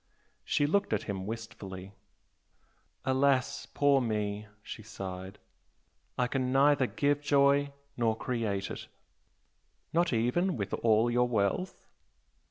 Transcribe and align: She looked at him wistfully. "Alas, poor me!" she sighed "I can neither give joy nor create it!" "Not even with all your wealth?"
She 0.43 0.65
looked 0.65 0.93
at 0.93 1.03
him 1.03 1.27
wistfully. 1.27 1.91
"Alas, 3.05 3.67
poor 3.71 4.01
me!" 4.01 4.47
she 4.63 4.81
sighed 4.81 5.37
"I 6.17 6.25
can 6.25 6.51
neither 6.51 6.87
give 6.87 7.21
joy 7.21 7.71
nor 7.95 8.15
create 8.17 8.71
it!" 8.71 8.87
"Not 9.93 10.11
even 10.11 10.57
with 10.57 10.73
all 10.73 11.11
your 11.11 11.27
wealth?" 11.27 11.85